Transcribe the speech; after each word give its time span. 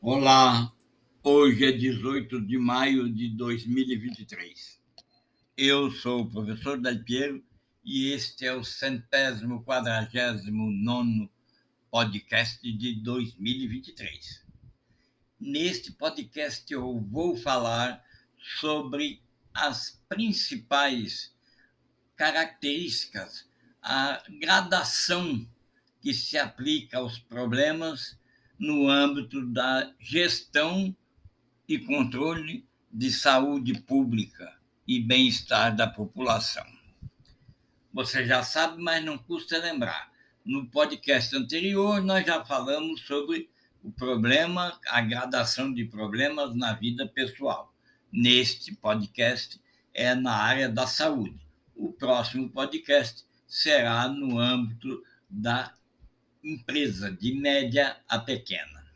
Olá, 0.00 0.72
hoje 1.24 1.64
é 1.64 1.72
18 1.72 2.40
de 2.42 2.56
maio 2.56 3.12
de 3.12 3.30
2023. 3.30 4.80
Eu 5.56 5.90
sou 5.90 6.20
o 6.20 6.30
professor 6.30 6.80
Del 6.80 7.02
Piero 7.02 7.44
e 7.84 8.12
este 8.12 8.46
é 8.46 8.54
o 8.54 8.62
centésimo 8.62 9.64
quadragésimo 9.64 10.70
nono 10.70 11.28
podcast 11.90 12.60
de 12.62 12.94
2023. 13.02 14.46
Neste 15.40 15.90
podcast 15.90 16.72
eu 16.72 17.00
vou 17.00 17.36
falar 17.36 18.00
sobre 18.60 19.20
as 19.52 20.00
principais 20.08 21.34
características, 22.14 23.50
a 23.82 24.22
gradação 24.38 25.44
que 26.00 26.14
se 26.14 26.38
aplica 26.38 26.98
aos 26.98 27.18
problemas 27.18 28.16
no 28.58 28.88
âmbito 28.88 29.46
da 29.46 29.92
gestão 30.00 30.94
e 31.68 31.78
controle 31.78 32.66
de 32.92 33.12
saúde 33.12 33.80
pública 33.82 34.56
e 34.86 35.00
bem-estar 35.00 35.76
da 35.76 35.86
população. 35.86 36.66
Você 37.92 38.26
já 38.26 38.42
sabe, 38.42 38.82
mas 38.82 39.04
não 39.04 39.18
custa 39.18 39.58
lembrar. 39.58 40.10
No 40.44 40.66
podcast 40.66 41.36
anterior, 41.36 42.02
nós 42.02 42.26
já 42.26 42.44
falamos 42.44 43.02
sobre 43.02 43.50
o 43.82 43.92
problema, 43.92 44.78
a 44.88 45.00
gradação 45.00 45.72
de 45.72 45.84
problemas 45.84 46.54
na 46.54 46.72
vida 46.72 47.06
pessoal. 47.06 47.72
Neste 48.10 48.74
podcast 48.74 49.60
é 49.92 50.14
na 50.14 50.32
área 50.32 50.68
da 50.68 50.86
saúde. 50.86 51.38
O 51.76 51.92
próximo 51.92 52.48
podcast 52.48 53.24
será 53.46 54.08
no 54.08 54.38
âmbito 54.38 55.02
da 55.28 55.74
empresa, 56.48 57.10
de 57.10 57.34
média 57.34 57.96
a 58.08 58.18
pequena. 58.18 58.86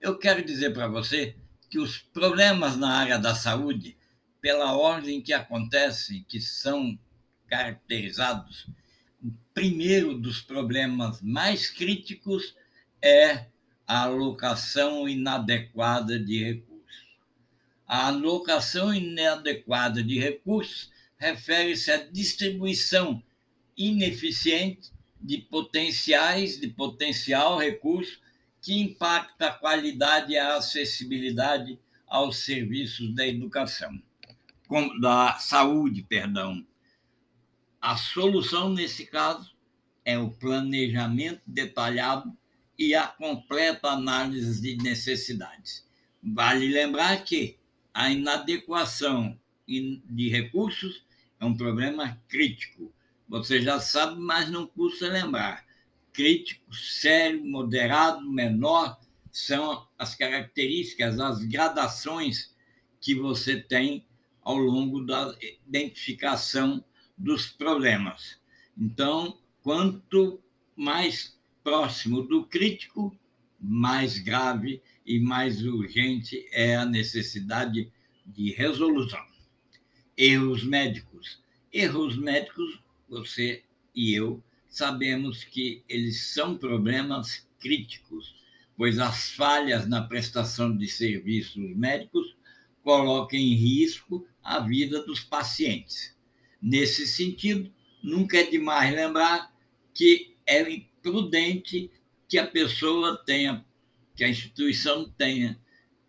Eu 0.00 0.18
quero 0.18 0.44
dizer 0.44 0.72
para 0.72 0.88
você 0.88 1.36
que 1.68 1.78
os 1.78 1.98
problemas 1.98 2.76
na 2.76 2.90
área 2.90 3.18
da 3.18 3.34
saúde, 3.34 3.96
pela 4.40 4.76
ordem 4.76 5.20
que 5.20 5.32
acontecem, 5.32 6.24
que 6.28 6.40
são 6.40 6.98
caracterizados, 7.46 8.68
o 9.22 9.30
primeiro 9.52 10.14
dos 10.14 10.40
problemas 10.40 11.20
mais 11.20 11.68
críticos 11.68 12.54
é 13.02 13.46
a 13.86 14.02
alocação 14.02 15.08
inadequada 15.08 16.18
de 16.18 16.44
recursos. 16.44 16.68
A 17.86 18.06
alocação 18.08 18.94
inadequada 18.94 20.02
de 20.02 20.18
recursos 20.18 20.90
refere-se 21.18 21.90
à 21.90 21.96
distribuição 21.96 23.22
ineficiente 23.76 24.90
de 25.20 25.38
potenciais, 25.38 26.60
de 26.60 26.68
potencial 26.68 27.58
recurso 27.58 28.20
que 28.60 28.80
impacta 28.80 29.48
a 29.48 29.52
qualidade 29.52 30.32
e 30.32 30.38
a 30.38 30.56
acessibilidade 30.56 31.78
aos 32.06 32.38
serviços 32.38 33.14
da 33.14 33.26
educação, 33.26 34.00
da 35.00 35.34
saúde, 35.38 36.02
perdão. 36.02 36.66
A 37.80 37.96
solução 37.96 38.70
nesse 38.70 39.06
caso 39.06 39.54
é 40.04 40.18
o 40.18 40.30
planejamento 40.30 41.42
detalhado 41.46 42.36
e 42.78 42.94
a 42.94 43.06
completa 43.06 43.88
análise 43.88 44.60
de 44.60 44.82
necessidades. 44.82 45.86
Vale 46.22 46.68
lembrar 46.68 47.22
que 47.24 47.56
a 47.92 48.10
inadequação 48.10 49.38
de 49.66 50.28
recursos 50.28 51.04
é 51.40 51.44
um 51.44 51.56
problema 51.56 52.20
crítico 52.28 52.92
você 53.28 53.60
já 53.60 53.78
sabe, 53.78 54.20
mas 54.20 54.50
não 54.50 54.66
custa 54.66 55.08
lembrar. 55.08 55.66
Crítico, 56.12 56.74
sério, 56.74 57.44
moderado, 57.44 58.28
menor 58.28 58.98
são 59.30 59.86
as 59.98 60.14
características, 60.14 61.20
as 61.20 61.44
gradações 61.44 62.54
que 63.00 63.14
você 63.14 63.60
tem 63.60 64.06
ao 64.42 64.56
longo 64.56 65.04
da 65.04 65.36
identificação 65.66 66.82
dos 67.16 67.46
problemas. 67.46 68.38
Então, 68.76 69.38
quanto 69.62 70.40
mais 70.74 71.38
próximo 71.62 72.22
do 72.22 72.46
crítico, 72.46 73.16
mais 73.60 74.18
grave 74.18 74.80
e 75.04 75.20
mais 75.20 75.64
urgente 75.64 76.48
é 76.52 76.76
a 76.76 76.86
necessidade 76.86 77.92
de 78.24 78.52
resolução. 78.52 79.24
Erros 80.16 80.64
médicos. 80.64 81.42
Erros 81.72 82.16
médicos 82.16 82.80
você 83.08 83.62
e 83.94 84.12
eu 84.12 84.42
sabemos 84.68 85.44
que 85.44 85.82
eles 85.88 86.26
são 86.32 86.56
problemas 86.56 87.46
críticos, 87.58 88.36
pois 88.76 88.98
as 88.98 89.30
falhas 89.30 89.88
na 89.88 90.02
prestação 90.02 90.76
de 90.76 90.86
serviços 90.86 91.74
médicos 91.76 92.36
colocam 92.82 93.38
em 93.38 93.54
risco 93.54 94.26
a 94.42 94.60
vida 94.60 95.02
dos 95.02 95.20
pacientes. 95.20 96.16
Nesse 96.60 97.06
sentido, 97.06 97.72
nunca 98.02 98.38
é 98.38 98.44
demais 98.44 98.94
lembrar 98.94 99.52
que 99.94 100.36
é 100.46 100.82
prudente 101.02 101.90
que 102.28 102.38
a 102.38 102.46
pessoa 102.46 103.16
tenha, 103.24 103.64
que 104.14 104.24
a 104.24 104.28
instituição 104.28 105.10
tenha, 105.16 105.58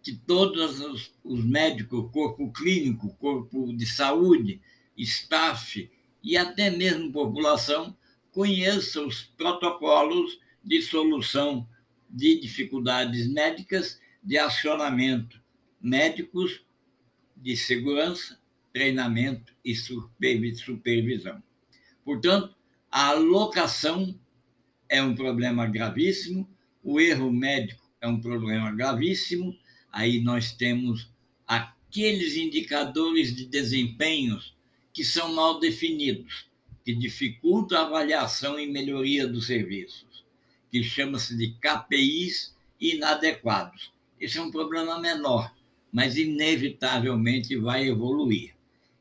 que 0.01 0.13
todos 0.13 0.79
os, 0.79 1.13
os 1.23 1.43
médicos, 1.43 2.11
corpo 2.11 2.51
clínico, 2.51 3.15
corpo 3.15 3.73
de 3.75 3.85
saúde, 3.85 4.61
staff, 4.97 5.89
e 6.23 6.37
até 6.37 6.69
mesmo 6.69 7.11
população 7.11 7.95
conheça 8.31 9.01
os 9.01 9.23
protocolos 9.23 10.39
de 10.63 10.81
solução 10.81 11.67
de 12.09 12.39
dificuldades 12.39 13.27
médicas, 13.27 13.99
de 14.23 14.37
acionamento 14.37 15.39
médicos, 15.81 16.65
de 17.35 17.55
segurança, 17.55 18.39
treinamento 18.73 19.53
e 19.63 19.73
supervisão. 20.55 21.41
Portanto, 22.03 22.55
a 22.91 23.09
alocação 23.09 24.19
é 24.87 25.01
um 25.01 25.15
problema 25.15 25.65
gravíssimo, 25.67 26.49
o 26.83 26.99
erro 26.99 27.31
médico 27.31 27.89
é 28.01 28.07
um 28.07 28.19
problema 28.19 28.71
gravíssimo, 28.71 29.55
aí 29.91 30.19
nós 30.21 30.51
temos 30.51 31.11
aqueles 31.47 32.35
indicadores 32.35 33.35
de 33.35 33.45
desempenhos 33.45 34.57
que 34.93 35.03
são 35.03 35.33
mal 35.33 35.59
definidos, 35.59 36.47
que 36.83 36.93
dificultam 36.93 37.77
a 37.77 37.85
avaliação 37.85 38.59
e 38.59 38.67
melhoria 38.67 39.27
dos 39.27 39.47
serviços, 39.47 40.25
que 40.71 40.83
chama-se 40.83 41.37
de 41.37 41.51
KPIs 41.59 42.55
inadequados. 42.79 43.91
Esse 44.19 44.37
é 44.37 44.41
um 44.41 44.51
problema 44.51 44.99
menor, 44.99 45.53
mas 45.91 46.17
inevitavelmente 46.17 47.55
vai 47.55 47.87
evoluir. 47.87 48.55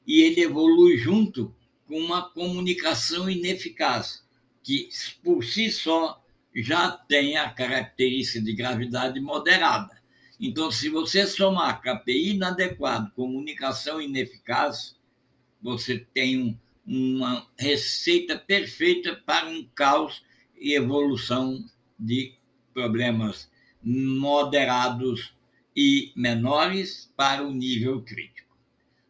E 0.07 0.21
ele 0.21 0.43
evolui 0.43 0.97
junto 0.97 1.55
com 1.87 1.99
uma 1.99 2.29
comunicação 2.31 3.29
ineficaz, 3.29 4.25
que 4.63 4.89
por 5.23 5.45
si 5.45 5.71
só 5.71 6.23
já 6.55 6.91
tem 6.91 7.37
a 7.37 7.51
característica 7.51 8.45
de 8.45 8.53
gravidade 8.53 9.21
moderada. 9.21 9.99
Então, 10.41 10.71
se 10.71 10.89
você 10.89 11.27
somar 11.27 11.81
KPI 11.81 12.35
inadequado, 12.35 13.11
comunicação 13.13 14.01
ineficaz, 14.01 14.98
você 15.61 15.99
tem 16.15 16.59
uma 16.87 17.47
receita 17.59 18.39
perfeita 18.39 19.15
para 19.27 19.49
um 19.49 19.65
caos 19.75 20.25
e 20.57 20.75
evolução 20.75 21.65
de 21.99 22.35
problemas 22.73 23.51
moderados 23.83 25.35
e 25.77 26.13
menores 26.17 27.13
para 27.17 27.47
o 27.47 27.53
nível 27.53 28.03
crítico. 28.03 28.57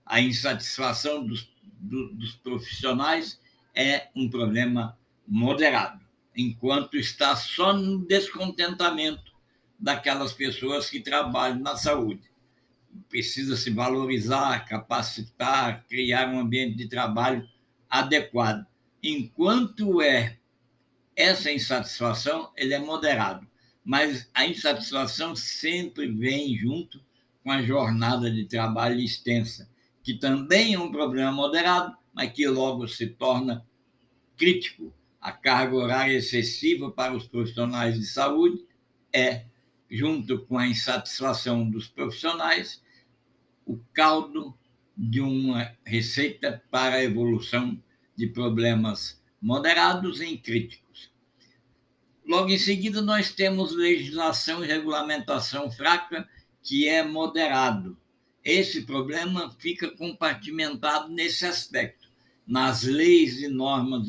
A 0.05 0.21
insatisfação 0.21 1.27
dos, 1.27 1.51
do, 1.63 2.13
dos 2.15 2.35
profissionais 2.35 3.41
é 3.75 4.09
um 4.15 4.29
problema 4.29 4.99
moderado, 5.27 6.01
enquanto 6.37 6.97
está 6.97 7.37
só 7.37 7.73
no 7.73 7.99
descontentamento 7.99 9.33
daquelas 9.79 10.33
pessoas 10.33 10.91
que 10.91 11.01
trabalham 11.01 11.61
na 11.61 11.77
saúde 11.77 12.29
precisa 13.09 13.57
se 13.57 13.71
valorizar, 13.71 14.65
capacitar, 14.67 15.85
criar 15.89 16.29
um 16.29 16.39
ambiente 16.39 16.77
de 16.77 16.89
trabalho 16.89 17.49
adequado. 17.89 18.67
Enquanto 19.03 20.03
é 20.03 20.39
essa 21.17 21.51
insatisfação, 21.51 22.53
ele 22.57 22.75
é 22.75 22.79
moderado, 22.79 23.47
mas 23.85 24.29
a 24.35 24.47
insatisfação 24.47 25.35
sempre 25.35 26.07
vem 26.07 26.57
junto 26.57 27.03
com 27.43 27.51
a 27.51 27.63
jornada 27.63 28.31
de 28.31 28.45
trabalho 28.45 29.01
extensa, 29.01 29.69
que 30.03 30.15
também 30.15 30.75
é 30.75 30.79
um 30.79 30.93
problema 30.93 31.33
moderado, 31.33 31.97
mas 32.13 32.33
que 32.33 32.47
logo 32.47 32.87
se 32.87 33.07
torna 33.07 33.67
crítico. 34.37 34.93
A 35.21 35.33
carga 35.33 35.75
horária 35.75 36.17
excessiva 36.17 36.91
para 36.91 37.15
os 37.15 37.27
profissionais 37.27 37.99
de 37.99 38.07
saúde 38.07 38.65
é 39.13 39.45
junto 39.91 40.45
com 40.47 40.59
a 40.59 40.67
insatisfação 40.67 41.69
dos 41.69 41.87
profissionais, 41.89 42.83
o 43.65 43.79
caldo 43.93 44.57
de 44.97 45.21
uma 45.21 45.73
receita 45.85 46.63
para 46.71 46.97
a 46.97 47.05
evolução 47.05 47.81
de 48.17 48.27
problemas 48.27 49.23
moderados 49.41 50.21
em 50.21 50.37
críticos. 50.37 51.11
Logo 52.27 52.51
em 52.51 52.59
seguida, 52.59 53.01
nós 53.01 53.33
temos 53.33 53.75
legislação 53.75 54.63
e 54.63 54.67
regulamentação 54.67 55.71
fraca, 55.71 56.29
que 56.63 56.87
é 56.87 57.03
moderado. 57.03 57.97
Esse 58.45 58.83
problema 58.83 59.51
fica 59.59 59.91
compartimentado 59.91 61.09
nesse 61.11 61.47
aspecto, 61.47 62.09
nas 62.47 62.83
leis 62.83 63.41
e 63.41 63.49
normas 63.49 64.09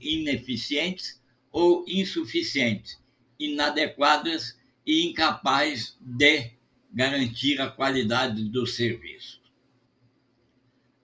ineficientes 0.00 1.20
ou 1.52 1.84
insuficientes, 1.86 2.98
inadequadas 3.38 4.59
e 4.90 5.06
incapazes 5.06 5.96
de 6.00 6.50
garantir 6.92 7.60
a 7.60 7.70
qualidade 7.70 8.42
do 8.48 8.66
serviço. 8.66 9.40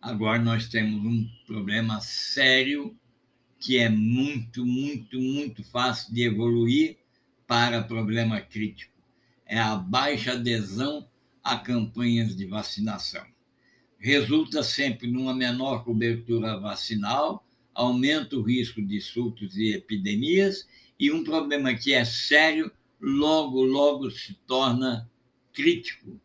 Agora 0.02 0.42
nós 0.42 0.68
temos 0.68 1.04
um 1.04 1.28
problema 1.46 2.00
sério 2.00 2.98
que 3.60 3.78
é 3.78 3.88
muito, 3.88 4.66
muito, 4.66 5.20
muito 5.20 5.62
fácil 5.62 6.12
de 6.12 6.24
evoluir 6.24 6.96
para 7.46 7.80
problema 7.80 8.40
crítico. 8.40 8.92
É 9.46 9.56
a 9.56 9.76
baixa 9.76 10.32
adesão 10.32 11.08
a 11.40 11.56
campanhas 11.56 12.34
de 12.34 12.44
vacinação. 12.44 13.24
Resulta 14.00 14.64
sempre 14.64 15.06
numa 15.08 15.32
menor 15.32 15.84
cobertura 15.84 16.58
vacinal, 16.58 17.46
aumenta 17.72 18.36
o 18.36 18.42
risco 18.42 18.82
de 18.82 19.00
surtos 19.00 19.56
e 19.56 19.74
epidemias, 19.74 20.66
e 20.98 21.12
um 21.12 21.22
problema 21.22 21.72
que 21.72 21.92
é 21.92 22.04
sério, 22.04 22.72
logo, 23.00 23.62
logo 23.62 24.10
se 24.10 24.34
torna 24.46 25.10
crítico. 25.52 26.20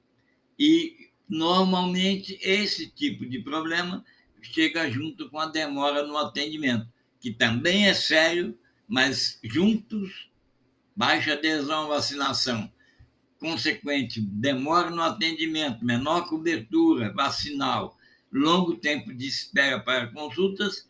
E, 0.58 1.10
normalmente, 1.28 2.38
esse 2.42 2.90
tipo 2.90 3.26
de 3.26 3.40
problema 3.40 4.04
chega 4.42 4.90
junto 4.90 5.30
com 5.30 5.40
a 5.40 5.46
demora 5.46 6.06
no 6.06 6.18
atendimento 6.18 6.88
que 7.22 7.32
também 7.32 7.88
é 7.88 7.94
sério, 7.94 8.58
mas 8.88 9.40
juntos, 9.44 10.30
baixa 10.96 11.34
adesão 11.34 11.86
à 11.86 11.96
vacinação, 11.96 12.70
consequente 13.40 14.20
demora 14.20 14.90
no 14.90 15.04
atendimento, 15.04 15.86
menor 15.86 16.28
cobertura 16.28 17.14
vacinal, 17.14 17.96
longo 18.32 18.76
tempo 18.76 19.14
de 19.14 19.28
espera 19.28 19.80
para 19.80 20.08
consultas, 20.08 20.90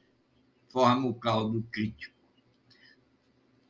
forma 0.69 1.07
o 1.07 1.13
caldo 1.13 1.68
crítico. 1.69 2.16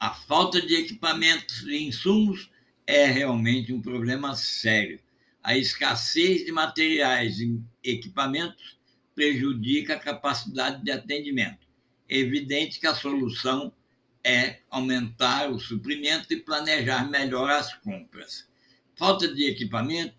A 0.02 0.10
falta 0.10 0.60
de 0.60 0.74
equipamentos 0.74 1.62
e 1.62 1.78
insumos 1.78 2.50
é 2.88 3.06
realmente 3.06 3.72
um 3.72 3.82
problema 3.82 4.36
sério. 4.36 5.00
A 5.44 5.56
escassez 5.56 6.44
de 6.44 6.52
materiais 6.52 7.40
e 7.40 7.62
equipamentos 7.84 8.80
prejudica 9.16 9.94
a 9.94 10.00
capacidade 10.00 10.84
de 10.84 10.92
atendimento 10.92 11.72
evidente 12.12 12.80
que 12.80 12.88
a 12.88 12.94
solução 12.94 13.72
é 14.24 14.60
aumentar 14.70 15.50
o 15.50 15.60
suprimento 15.60 16.34
e 16.34 16.42
planejar 16.42 17.10
melhor 17.10 17.50
as 17.50 17.74
compras. 17.76 18.48
Falta 18.96 19.34
de 19.34 19.46
equipamento 19.46 20.16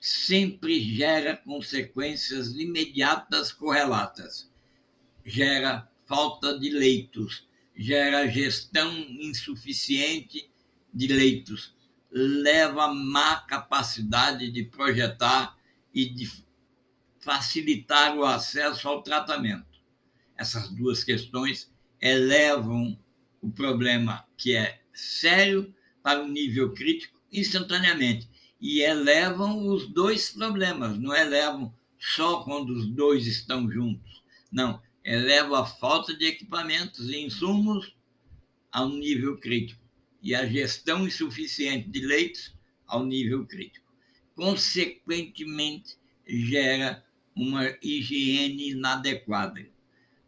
sempre 0.00 0.80
gera 0.80 1.36
consequências 1.36 2.56
imediatas 2.56 3.52
correlatas. 3.52 4.50
Gera 5.24 5.88
falta 6.06 6.58
de 6.58 6.70
leitos, 6.70 7.46
gera 7.80 8.28
gestão 8.28 8.92
insuficiente 9.20 10.50
de 10.92 11.06
leitos, 11.06 11.74
leva 12.10 12.92
má 12.92 13.36
capacidade 13.40 14.50
de 14.50 14.64
projetar 14.64 15.56
e 15.94 16.08
de 16.08 16.30
facilitar 17.20 18.16
o 18.16 18.24
acesso 18.24 18.88
ao 18.88 19.02
tratamento 19.02 19.70
essas 20.40 20.70
duas 20.70 21.04
questões 21.04 21.70
elevam 22.00 22.98
o 23.42 23.50
problema 23.50 24.24
que 24.38 24.56
é 24.56 24.80
sério 24.90 25.74
para 26.02 26.24
o 26.24 26.28
nível 26.28 26.72
crítico 26.72 27.20
instantaneamente 27.30 28.26
e 28.58 28.80
elevam 28.80 29.68
os 29.68 29.86
dois 29.86 30.30
problemas, 30.30 30.98
não 30.98 31.14
elevam 31.14 31.74
só 31.98 32.42
quando 32.42 32.70
os 32.70 32.86
dois 32.86 33.26
estão 33.26 33.70
juntos. 33.70 34.22
Não, 34.50 34.80
eleva 35.12 35.62
a 35.62 35.66
falta 35.66 36.14
de 36.14 36.26
equipamentos 36.26 37.08
e 37.08 37.18
insumos 37.18 37.94
ao 38.70 38.88
nível 38.88 39.36
crítico 39.38 39.82
e 40.22 40.34
a 40.34 40.46
gestão 40.46 41.06
insuficiente 41.06 41.88
de 41.88 42.00
leitos 42.06 42.54
ao 42.86 43.04
nível 43.04 43.46
crítico. 43.46 43.92
Consequentemente, 44.34 45.96
gera 46.26 47.04
uma 47.34 47.64
higiene 47.82 48.70
inadequada 48.70 49.66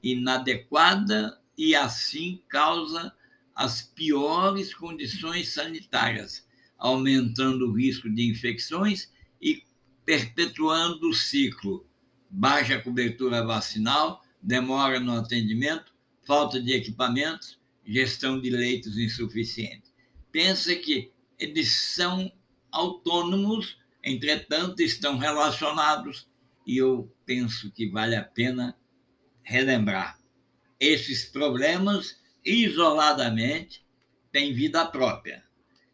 inadequada 0.02 1.40
e 1.56 1.74
assim 1.74 2.42
causa 2.48 3.14
as 3.54 3.82
piores 3.82 4.74
condições 4.74 5.52
sanitárias, 5.52 6.46
aumentando 6.76 7.68
o 7.68 7.72
risco 7.72 8.10
de 8.10 8.28
infecções 8.28 9.12
e 9.40 9.62
perpetuando 10.04 11.08
o 11.08 11.14
ciclo. 11.14 11.86
Baixa 12.28 12.80
cobertura 12.80 13.44
vacinal, 13.44 14.24
demora 14.42 14.98
no 14.98 15.12
atendimento, 15.12 15.94
falta 16.26 16.60
de 16.60 16.72
equipamentos, 16.72 17.58
gestão 17.86 18.40
de 18.40 18.50
leitos 18.50 18.98
insuficiente. 18.98 19.92
Pensa 20.30 20.74
que 20.74 21.12
eles 21.38 21.70
são 21.70 22.32
autônomos, 22.70 23.78
entretanto, 24.02 24.80
estão 24.80 25.18
relacionados, 25.18 26.28
e 26.66 26.78
eu 26.78 27.12
penso 27.26 27.70
que 27.70 27.88
vale 27.88 28.16
a 28.16 28.22
pena 28.22 28.76
relembrar. 29.42 30.18
Esses 30.78 31.24
problemas, 31.24 32.16
isoladamente, 32.44 33.84
têm 34.30 34.54
vida 34.54 34.84
própria. 34.86 35.44